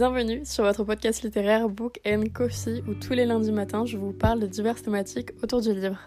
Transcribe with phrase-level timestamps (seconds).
[0.00, 4.14] Bienvenue sur votre podcast littéraire Book and Coffee où tous les lundis matins je vous
[4.14, 5.98] parle de diverses thématiques autour du livre.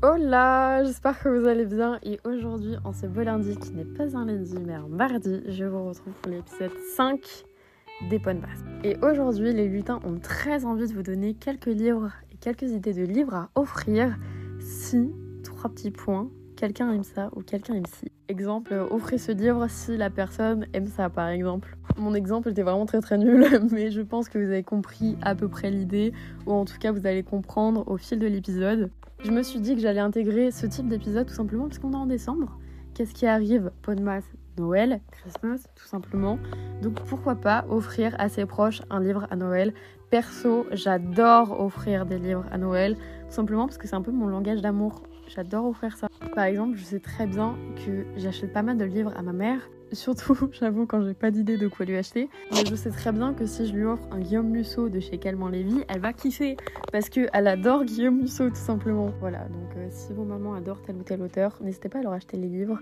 [0.00, 4.16] Hola, j'espère que vous allez bien et aujourd'hui en ce beau lundi qui n'est pas
[4.16, 7.44] un lundi mais un mardi, je vous retrouve pour l'épisode 5
[8.08, 8.64] des bonnes bases.
[8.84, 12.94] Et aujourd'hui, les lutins ont très envie de vous donner quelques livres et quelques idées
[12.94, 14.16] de livres à offrir
[14.58, 15.10] si,
[15.42, 18.10] trois petits points, quelqu'un aime ça ou quelqu'un aime ci.
[18.28, 21.76] Exemple, offrez ce livre si la personne aime ça par exemple.
[21.96, 25.34] Mon exemple était vraiment très très nul, mais je pense que vous avez compris à
[25.34, 26.12] peu près l'idée,
[26.46, 28.90] ou en tout cas vous allez comprendre au fil de l'épisode.
[29.24, 31.96] Je me suis dit que j'allais intégrer ce type d'épisode tout simplement parce qu'on est
[31.96, 32.58] en décembre.
[33.00, 34.20] Qu'est-ce qui arrive Podmas
[34.58, 36.38] Noël, Christmas, tout simplement.
[36.82, 39.72] Donc pourquoi pas offrir à ses proches un livre à Noël.
[40.10, 44.26] Perso, j'adore offrir des livres à Noël, tout simplement parce que c'est un peu mon
[44.26, 45.02] langage d'amour.
[45.34, 46.09] J'adore offrir ça.
[46.34, 49.68] Par exemple, je sais très bien que j'achète pas mal de livres à ma mère.
[49.92, 52.28] Surtout, j'avoue, quand j'ai pas d'idée de quoi lui acheter.
[52.52, 55.18] Mais je sais très bien que si je lui offre un Guillaume Musso de chez
[55.18, 56.56] Calment Lévy, elle va kiffer.
[56.92, 59.12] Parce qu'elle adore Guillaume Musso, tout simplement.
[59.20, 62.12] Voilà, donc euh, si vos mamans adorent tel ou tel auteur, n'hésitez pas à leur
[62.12, 62.80] acheter les livres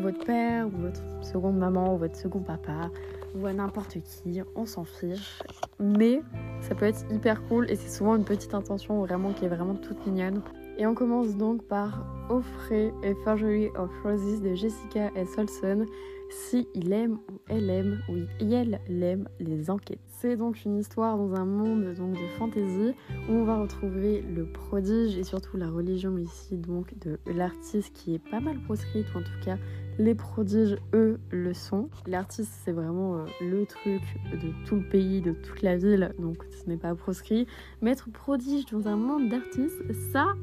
[0.00, 2.90] votre père ou votre seconde maman ou votre second papa
[3.34, 5.40] ou à n'importe qui, on s'en fiche.
[5.78, 6.22] Mais
[6.60, 9.74] ça peut être hyper cool et c'est souvent une petite intention vraiment qui est vraiment
[9.74, 10.42] toute mignonne.
[10.78, 15.36] Et on commence donc par Offrez a Forgery of Roses de Jessica S.
[15.36, 15.86] Olson
[16.30, 19.98] si il aime ou elle aime, oui, elle l'aime les enquêtes.
[20.06, 22.94] C'est donc une histoire dans un monde donc de fantasy
[23.28, 28.14] où on va retrouver le prodige et surtout la religion ici donc de l'artiste qui
[28.14, 29.56] est pas mal proscrite ou en tout cas
[29.98, 31.90] les prodiges, eux, le sont.
[32.06, 34.00] L'artiste, c'est vraiment euh, le truc
[34.32, 37.48] de tout le pays, de toute la ville, donc ce n'est pas proscrit.
[37.82, 39.82] Mais être prodige dans un monde d'artistes,
[40.12, 40.34] ça,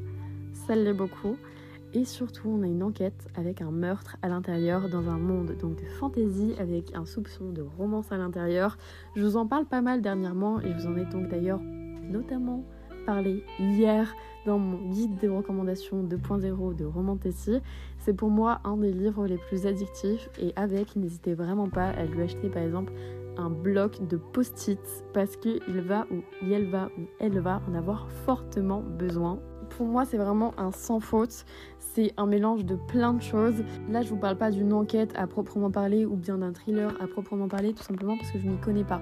[0.66, 1.36] ça l'est beaucoup.
[1.94, 5.76] Et surtout, on a une enquête avec un meurtre à l'intérieur dans un monde donc
[5.76, 8.76] de fantasy avec un soupçon de romance à l'intérieur.
[9.14, 11.60] Je vous en parle pas mal dernièrement et je vous en ai donc d'ailleurs
[12.02, 12.64] notamment
[13.06, 14.12] parlé hier
[14.44, 17.60] dans mon guide des recommandations 2.0 de Romantasy.
[17.98, 22.04] C'est pour moi un des livres les plus addictifs et avec, n'hésitez vraiment pas à
[22.04, 22.92] lui acheter par exemple
[23.38, 24.80] un bloc de post-it
[25.14, 26.22] parce qu'il va ou
[26.52, 29.38] elle va ou elle va en avoir fortement besoin.
[29.70, 31.44] Pour moi, c'est vraiment un sans faute.
[31.78, 33.64] C'est un mélange de plein de choses.
[33.88, 37.06] Là, je vous parle pas d'une enquête à proprement parler ou bien d'un thriller à
[37.06, 39.00] proprement parler, tout simplement parce que je n'y connais pas.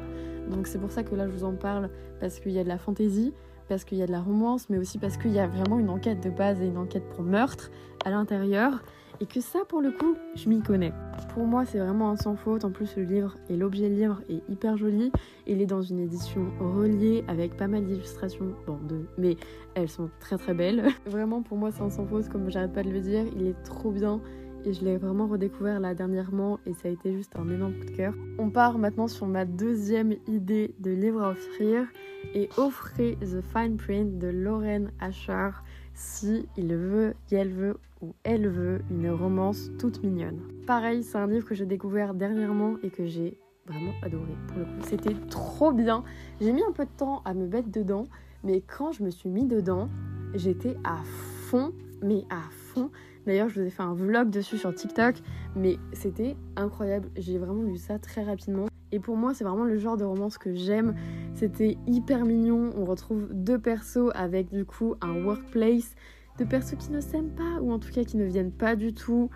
[0.50, 2.68] Donc c'est pour ça que là, je vous en parle parce qu'il y a de
[2.68, 3.32] la fantaisie,
[3.68, 5.90] parce qu'il y a de la romance, mais aussi parce qu'il y a vraiment une
[5.90, 7.70] enquête de base et une enquête pour meurtre
[8.04, 8.82] à l'intérieur.
[9.20, 10.92] Et que ça, pour le coup, je m'y connais.
[11.34, 12.64] Pour moi, c'est vraiment un sans faute.
[12.64, 15.12] En plus, le livre et l'objet livre est hyper joli.
[15.46, 18.54] Il est dans une édition reliée avec pas mal d'illustrations.
[18.66, 19.36] Bon, deux, mais
[19.74, 20.88] elles sont très très belles.
[21.06, 23.24] Vraiment, pour moi, c'est un sans faute, comme j'arrête pas de le dire.
[23.36, 24.20] Il est trop bien
[24.64, 27.84] et je l'ai vraiment redécouvert là dernièrement et ça a été juste un énorme coup
[27.84, 28.14] de cœur.
[28.38, 31.86] On part maintenant sur ma deuxième idée de livre à offrir
[32.34, 35.50] et offrez The Fine Print de Lauren Asher
[35.94, 40.40] si il veut, elle veut ou elle veut une romance toute mignonne.
[40.66, 44.64] Pareil, c'est un livre que j'ai découvert dernièrement et que j'ai vraiment adoré pour le
[44.64, 44.70] coup.
[44.82, 46.04] C'était trop bien.
[46.40, 48.04] J'ai mis un peu de temps à me mettre dedans,
[48.42, 49.88] mais quand je me suis mis dedans,
[50.34, 50.98] j'étais à
[51.48, 51.72] fond,
[52.02, 52.90] mais à fond.
[53.26, 55.16] D'ailleurs, je vous ai fait un vlog dessus sur TikTok,
[55.56, 57.08] mais c'était incroyable.
[57.16, 58.66] J'ai vraiment lu ça très rapidement.
[58.94, 60.94] Et pour moi, c'est vraiment le genre de romance que j'aime.
[61.34, 62.70] C'était hyper mignon.
[62.76, 65.96] On retrouve deux persos avec du coup un workplace.
[66.38, 68.94] Deux persos qui ne s'aiment pas, ou en tout cas qui ne viennent pas du
[68.94, 69.30] tout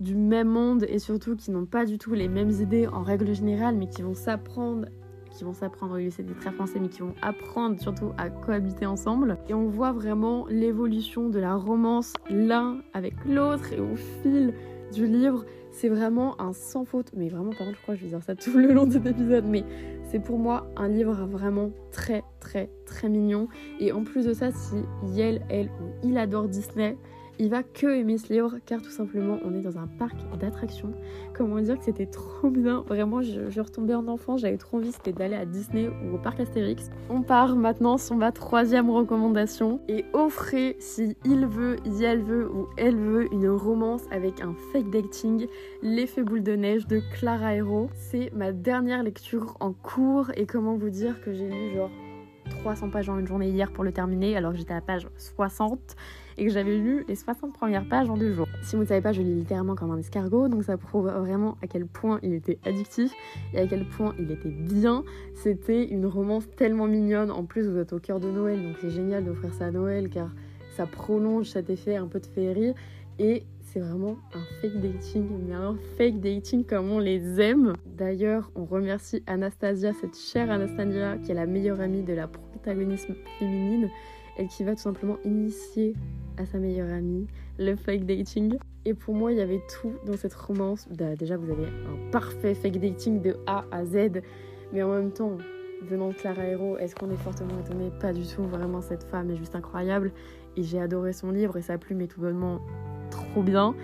[0.00, 3.32] du même monde et surtout qui n'ont pas du tout les mêmes idées en règle
[3.32, 4.86] générale, mais qui vont s'apprendre
[5.30, 9.36] qui vont s'apprendre, oui c'est très français, mais qui vont apprendre surtout à cohabiter ensemble.
[9.48, 14.54] Et on voit vraiment l'évolution de la romance l'un avec l'autre et au fil
[14.92, 17.10] du livre, c'est vraiment un sans faute.
[17.16, 18.92] Mais vraiment, par contre, je crois que je vais dire ça tout le long de
[18.92, 19.64] cet épisode, mais
[20.10, 23.48] c'est pour moi un livre vraiment très, très, très mignon.
[23.80, 24.76] Et en plus de ça, si
[25.20, 26.96] elle, elle ou il adore Disney,
[27.38, 30.92] il va que aimer ce livre car tout simplement on est dans un parc d'attractions.
[31.34, 32.84] Comment dire que c'était trop bien.
[32.86, 36.18] Vraiment, je, je retombais en enfant, j'avais trop envie, c'était d'aller à Disney ou au
[36.18, 36.90] parc Astérix.
[37.10, 42.68] On part maintenant sur ma troisième recommandation et offrez si il veut, elle veut ou
[42.76, 45.46] elle veut une romance avec un fake dating,
[45.82, 47.88] l'effet boule de neige de Clara Hero.
[47.94, 51.90] C'est ma dernière lecture en cours et comment vous dire que j'ai lu genre
[52.60, 55.08] 300 pages en une journée hier pour le terminer alors que j'étais à la page
[55.16, 55.96] 60
[56.38, 58.48] et que j'avais lu les 60 premières pages en deux jours.
[58.62, 61.56] Si vous ne savez pas, je lis littéralement comme un escargot, donc ça prouve vraiment
[61.62, 63.12] à quel point il était addictif
[63.52, 65.04] et à quel point il était bien.
[65.34, 67.30] C'était une romance tellement mignonne.
[67.30, 70.08] En plus, vous êtes au cœur de Noël, donc c'est génial d'offrir ça à Noël
[70.08, 70.30] car
[70.76, 72.74] ça prolonge cet effet un peu de féerie
[73.18, 73.44] et
[73.74, 77.72] c'est vraiment un fake dating, mais un fake dating comme on les aime.
[77.86, 83.08] D'ailleurs, on remercie Anastasia, cette chère Anastasia, qui est la meilleure amie de la protagoniste
[83.38, 83.88] féminine,
[84.38, 85.94] et qui va tout simplement initier
[86.38, 87.26] à sa meilleure amie
[87.58, 88.56] le fake dating.
[88.84, 90.86] Et pour moi, il y avait tout dans cette romance.
[90.90, 94.20] Bah, déjà, vous avez un parfait fake dating de A à Z,
[94.72, 95.38] mais en même temps,
[95.82, 97.90] venant de Clara Hero, est-ce qu'on est fortement étonné?
[98.00, 100.12] Pas du tout, vraiment, cette femme est juste incroyable.
[100.56, 102.60] Et j'ai adoré son livre et sa plume est tout bonnement
[103.10, 103.74] trop bien.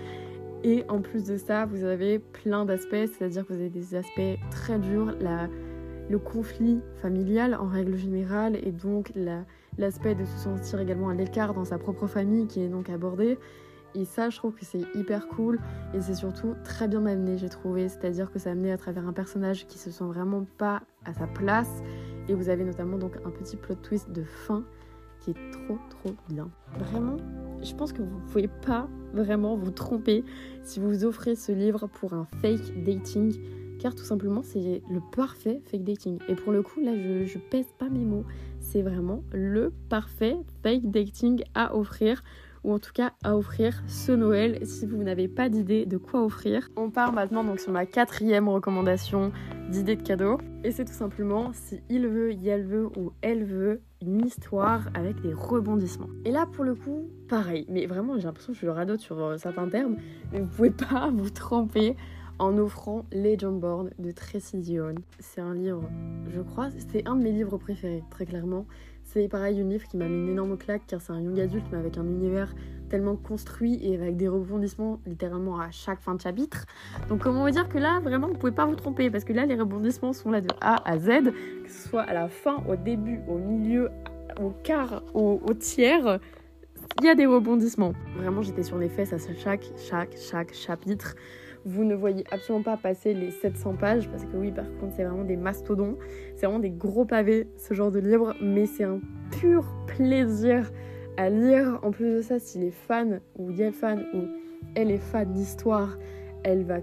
[0.63, 4.39] Et en plus de ça, vous avez plein d'aspects, c'est-à-dire que vous avez des aspects
[4.51, 5.17] très durs,
[6.11, 9.13] le conflit familial en règle générale, et donc
[9.79, 13.39] l'aspect de se sentir également à l'écart dans sa propre famille qui est donc abordé.
[13.95, 15.59] Et ça, je trouve que c'est hyper cool
[15.95, 17.89] et c'est surtout très bien amené, j'ai trouvé.
[17.89, 21.27] C'est-à-dire que ça amené à travers un personnage qui se sent vraiment pas à sa
[21.27, 21.83] place.
[22.29, 24.65] Et vous avez notamment donc un petit plot twist de fin
[25.19, 26.49] qui est trop trop bien.
[26.79, 27.17] Vraiment,
[27.63, 30.25] je pense que vous pouvez pas vraiment vous tromper
[30.63, 33.41] si vous offrez ce livre pour un fake dating,
[33.81, 36.19] car tout simplement c'est le parfait fake dating.
[36.29, 38.25] Et pour le coup, là je, pèse pas mes mots,
[38.61, 42.23] c'est vraiment le parfait fake dating à offrir
[42.63, 46.23] ou en tout cas à offrir ce Noël si vous n'avez pas d'idée de quoi
[46.23, 46.69] offrir.
[46.77, 49.33] On part maintenant donc sur ma quatrième recommandation
[49.71, 53.81] d'idée de cadeau et c'est tout simplement si il veut, elle veut ou elle veut
[54.03, 56.11] une histoire avec des rebondissements.
[56.27, 59.19] Et là pour le coup, pareil, mais vraiment j'ai l'impression que je le radote sur
[59.19, 59.97] euh, certains termes,
[60.33, 61.97] mais vous pouvez pas vous tromper
[62.41, 64.95] en offrant Legendborn de Tracy Dion.
[65.19, 65.83] C'est un livre,
[66.31, 68.67] je crois, c'est un de mes livres préférés, très clairement.
[69.05, 71.67] C'est pareil, un livre qui m'a mis une énorme claque car c'est un young adulte
[71.71, 72.55] mais avec un univers
[72.89, 76.65] tellement construit et avec des rebondissements littéralement à chaque fin de chapitre.
[77.09, 79.45] Donc comment vous dire que là vraiment vous pouvez pas vous tromper parce que là
[79.45, 81.33] les rebondissements sont là de A à Z,
[81.65, 83.91] que ce soit à la fin, au début, au milieu,
[84.41, 86.21] au quart, au, au tiers,
[87.01, 87.93] il y a des rebondissements.
[88.17, 91.17] Vraiment j'étais sur les fesses à chaque, chaque, chaque chapitre.
[91.65, 95.05] Vous ne voyez absolument pas passer les 700 pages parce que oui, par contre, c'est
[95.05, 95.97] vraiment des mastodons.
[96.37, 100.71] C'est vraiment des gros pavés, ce genre de livre, mais c'est un pur plaisir
[101.17, 101.79] à lire.
[101.83, 104.21] En plus de ça, s'il est fan ou il est fan ou
[104.75, 105.99] elle est fan d'histoire,
[106.45, 106.79] elle va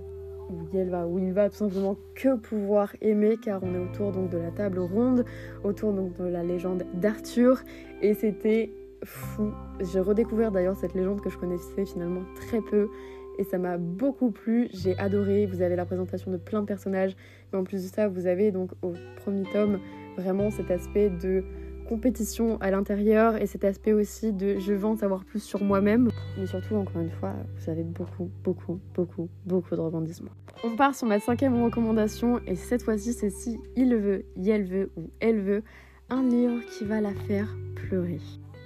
[0.50, 4.12] ou elle va ou il va tout simplement que pouvoir aimer car on est autour
[4.12, 5.26] donc de la table ronde,
[5.64, 7.62] autour donc de la légende d'Arthur
[8.02, 8.72] et c'était
[9.04, 9.52] fou.
[9.82, 12.90] J'ai redécouvert d'ailleurs cette légende que je connaissais finalement très peu
[13.38, 14.70] et ça m'a beaucoup plu.
[14.74, 15.46] J'ai adoré.
[15.46, 17.16] Vous avez la présentation de plein de personnages,
[17.52, 19.80] mais en plus de ça, vous avez donc au premier tome
[20.18, 21.44] vraiment cet aspect de
[21.88, 26.10] compétition à l'intérieur et cet aspect aussi de je veux en savoir plus sur moi-même.
[26.38, 30.32] Mais surtout, encore une fois, vous avez beaucoup, beaucoup, beaucoup, beaucoup de rebondissements.
[30.64, 34.92] On part sur ma cinquième recommandation et cette fois-ci, c'est si il veut, elle veut
[34.98, 35.64] ou elle veut,
[36.10, 38.20] un livre qui va la faire pleurer.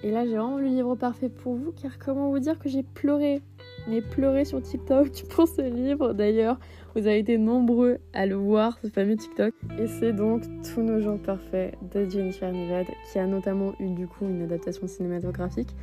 [0.03, 2.81] Et là, j'ai vraiment le livre parfait pour vous, car comment vous dire que j'ai
[2.81, 3.41] pleuré?
[3.87, 6.13] Mais pleuré sur TikTok pour ce livre.
[6.13, 6.59] D'ailleurs,
[6.95, 9.53] vous avez été nombreux à le voir, ce fameux TikTok.
[9.79, 10.43] Et c'est donc
[10.73, 14.87] Tous nos gens parfaits de Jennifer Nivad, qui a notamment eu du coup une adaptation
[14.87, 15.75] cinématographique.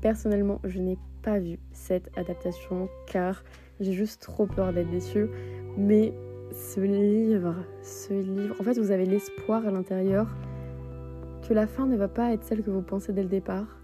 [0.00, 3.44] Personnellement, je n'ai pas vu cette adaptation, car
[3.80, 5.28] j'ai juste trop peur d'être déçue.
[5.76, 6.12] Mais
[6.52, 10.28] ce livre, ce livre, en fait, vous avez l'espoir à l'intérieur
[11.48, 13.81] que la fin ne va pas être celle que vous pensez dès le départ.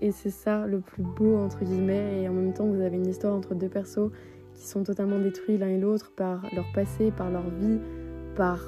[0.00, 2.22] Et c'est ça le plus beau, entre guillemets.
[2.22, 4.10] Et en même temps, vous avez une histoire entre deux persos
[4.54, 7.78] qui sont totalement détruits l'un et l'autre par leur passé, par leur vie,
[8.34, 8.60] par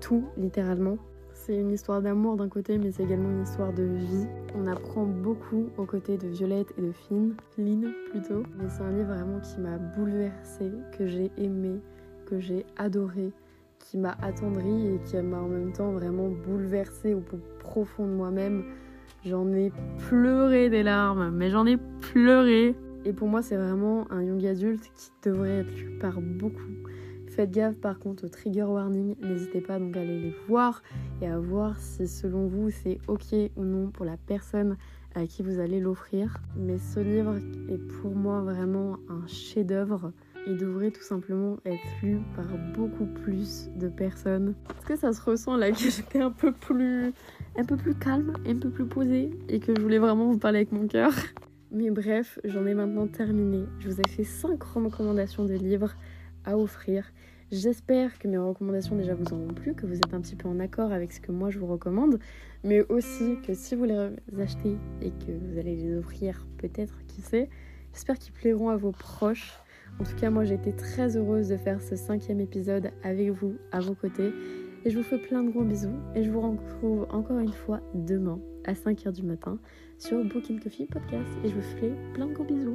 [0.00, 0.98] tout, littéralement.
[1.32, 4.26] C'est une histoire d'amour d'un côté, mais c'est également une histoire de vie.
[4.54, 8.44] On apprend beaucoup aux côtés de Violette et de Finn, Lynn plutôt.
[8.58, 11.80] Mais c'est un livre vraiment qui m'a bouleversée, que j'ai aimé,
[12.26, 13.32] que j'ai adoré
[13.82, 18.12] qui m'a attendri et qui m'a en même temps vraiment bouleversée au plus profond de
[18.12, 18.64] moi-même.
[19.24, 19.72] J'en ai
[20.08, 22.74] pleuré des larmes, mais j'en ai pleuré.
[23.04, 26.72] Et pour moi, c'est vraiment un young adulte qui devrait être lu par beaucoup.
[27.28, 30.82] Faites gaffe par contre au trigger warning, n'hésitez pas donc à aller les voir
[31.22, 34.76] et à voir si selon vous c'est ok ou non pour la personne
[35.14, 36.36] à qui vous allez l'offrir.
[36.56, 37.36] Mais ce livre
[37.70, 40.12] est pour moi vraiment un chef-d'œuvre
[40.46, 44.54] il devrait tout simplement être lu par beaucoup plus de personnes.
[44.76, 47.12] Est-ce que ça se ressent là que j'étais un peu plus
[47.56, 50.58] un peu plus calme, un peu plus posée et que je voulais vraiment vous parler
[50.58, 51.12] avec mon cœur?
[51.70, 53.64] Mais bref, j'en ai maintenant terminé.
[53.80, 55.94] Je vous ai fait 5 recommandations de livres
[56.44, 57.04] à offrir.
[57.50, 60.58] J'espère que mes recommandations déjà vous auront plu, que vous êtes un petit peu en
[60.58, 62.18] accord avec ce que moi je vous recommande,
[62.64, 67.20] mais aussi que si vous les achetez et que vous allez les offrir peut-être, qui
[67.20, 67.50] sait,
[67.92, 69.61] j'espère qu'ils plairont à vos proches.
[70.00, 73.54] En tout cas, moi j'ai été très heureuse de faire ce cinquième épisode avec vous,
[73.70, 74.32] à vos côtés.
[74.84, 77.80] Et je vous fais plein de gros bisous et je vous retrouve encore une fois
[77.94, 79.58] demain à 5h du matin
[79.98, 82.74] sur Booking Coffee Podcast et je vous fais plein de gros bisous.